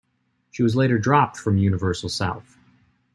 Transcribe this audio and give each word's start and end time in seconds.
She 0.49 0.63
was 0.63 0.75
later 0.75 0.97
dropped 0.97 1.37
from 1.37 1.59
Universal 1.59 2.09
South. 2.09 2.57